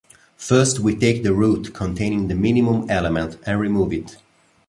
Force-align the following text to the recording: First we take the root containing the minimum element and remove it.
First 0.37 0.79
we 0.79 0.95
take 0.95 1.21
the 1.21 1.31
root 1.31 1.75
containing 1.75 2.27
the 2.27 2.33
minimum 2.33 2.89
element 2.89 3.37
and 3.45 3.59
remove 3.59 3.93
it. 3.93 4.17